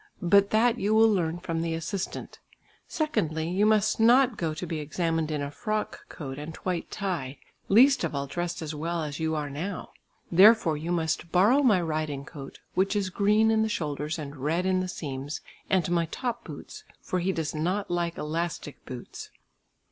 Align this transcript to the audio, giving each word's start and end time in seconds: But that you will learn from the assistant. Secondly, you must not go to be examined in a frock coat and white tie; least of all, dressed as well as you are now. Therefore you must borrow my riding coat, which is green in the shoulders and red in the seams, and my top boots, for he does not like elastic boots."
But 0.23 0.49
that 0.49 0.79
you 0.79 0.95
will 0.95 1.11
learn 1.11 1.37
from 1.37 1.61
the 1.61 1.75
assistant. 1.75 2.39
Secondly, 2.87 3.47
you 3.47 3.67
must 3.67 3.99
not 3.99 4.35
go 4.35 4.55
to 4.55 4.65
be 4.65 4.79
examined 4.79 5.29
in 5.29 5.43
a 5.43 5.51
frock 5.51 6.09
coat 6.09 6.39
and 6.39 6.55
white 6.63 6.89
tie; 6.89 7.37
least 7.69 8.03
of 8.03 8.15
all, 8.15 8.25
dressed 8.25 8.63
as 8.63 8.73
well 8.73 9.03
as 9.03 9.19
you 9.19 9.35
are 9.35 9.47
now. 9.47 9.91
Therefore 10.31 10.75
you 10.75 10.91
must 10.91 11.31
borrow 11.31 11.61
my 11.61 11.79
riding 11.79 12.25
coat, 12.25 12.61
which 12.73 12.95
is 12.95 13.11
green 13.11 13.51
in 13.51 13.61
the 13.61 13.69
shoulders 13.69 14.17
and 14.17 14.37
red 14.37 14.65
in 14.65 14.79
the 14.79 14.87
seams, 14.87 15.41
and 15.69 15.87
my 15.91 16.07
top 16.07 16.43
boots, 16.45 16.83
for 16.99 17.19
he 17.19 17.31
does 17.31 17.53
not 17.53 17.91
like 17.91 18.17
elastic 18.17 18.83
boots." 18.87 19.29